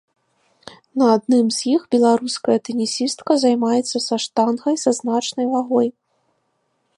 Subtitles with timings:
[1.01, 5.87] На адным з іх беларускай тэнісістка займаецца са штангай са значнай вагой.